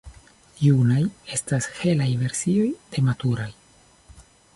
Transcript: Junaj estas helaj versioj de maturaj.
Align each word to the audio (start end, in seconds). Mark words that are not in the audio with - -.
Junaj 0.61 1.01
estas 1.35 1.67
helaj 1.81 2.07
versioj 2.21 2.65
de 2.95 3.05
maturaj. 3.11 3.47